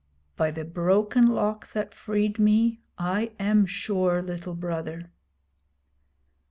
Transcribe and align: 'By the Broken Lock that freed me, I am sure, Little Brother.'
'By 0.35 0.49
the 0.49 0.65
Broken 0.65 1.27
Lock 1.27 1.73
that 1.73 1.93
freed 1.93 2.39
me, 2.39 2.81
I 2.97 3.33
am 3.39 3.67
sure, 3.67 4.23
Little 4.23 4.55
Brother.' 4.55 5.11